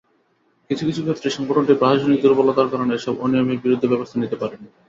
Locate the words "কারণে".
2.73-2.91